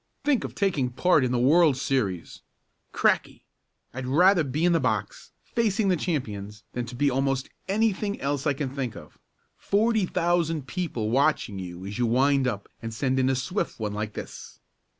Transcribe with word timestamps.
Think 0.25 0.43
of 0.43 0.55
taking 0.55 0.89
part 0.89 1.23
in 1.23 1.31
the 1.31 1.37
World's 1.37 1.79
series! 1.79 2.41
Cracky! 2.91 3.45
I'd 3.93 4.07
rather 4.07 4.43
be 4.43 4.65
in 4.65 4.71
the 4.73 4.79
box, 4.79 5.31
facing 5.43 5.89
the 5.89 5.95
champions, 5.95 6.63
than 6.73 6.87
to 6.87 6.95
be 6.95 7.11
almost 7.11 7.49
anything 7.67 8.19
else 8.19 8.47
I 8.47 8.53
can 8.53 8.71
think 8.71 8.95
of. 8.95 9.19
Forty 9.57 10.07
thousand 10.07 10.65
people 10.65 11.11
watching 11.11 11.59
you 11.59 11.85
as 11.85 11.99
you 11.99 12.07
wind 12.07 12.47
up 12.47 12.67
and 12.81 12.91
send 12.91 13.19
in 13.19 13.29
a 13.29 13.35
swift 13.35 13.79
one 13.79 13.93
like 13.93 14.13
this!" 14.13 14.59